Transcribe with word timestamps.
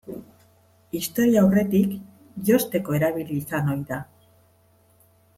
Historiaurretik, 0.99 1.91
josteko 2.49 2.95
erabili 2.99 3.37
izan 3.41 3.69
ohi 3.75 3.85
da. 3.91 3.99